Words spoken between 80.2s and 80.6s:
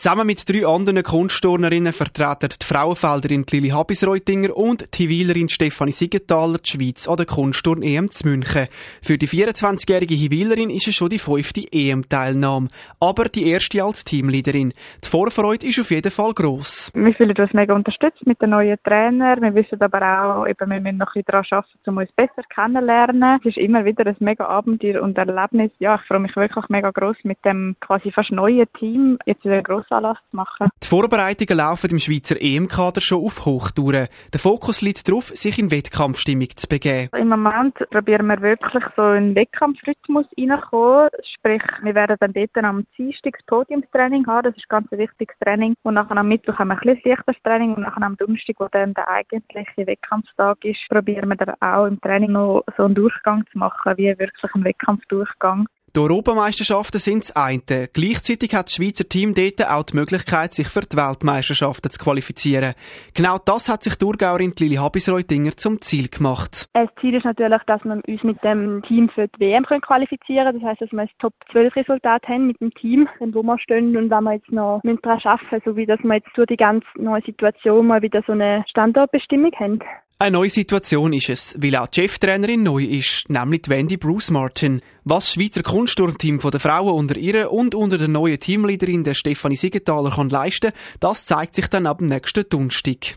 Eine neue